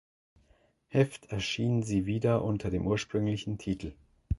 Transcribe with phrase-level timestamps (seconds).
[0.87, 3.93] Heft erschien sie wieder unter dem ursprünglichen Titel.